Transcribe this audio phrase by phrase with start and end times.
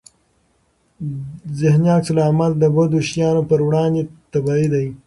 [1.59, 4.01] ذهني عکس العمل د بدو شیانو پر وړاندې
[4.33, 4.85] طبيعي دی.